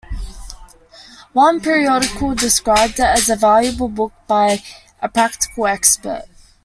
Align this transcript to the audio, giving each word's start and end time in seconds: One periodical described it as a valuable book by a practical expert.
One 1.33 1.59
periodical 1.61 2.33
described 2.33 2.93
it 2.95 3.03
as 3.05 3.29
a 3.29 3.35
valuable 3.35 3.87
book 3.87 4.13
by 4.27 4.63
a 4.99 5.07
practical 5.07 5.67
expert. 5.67 6.23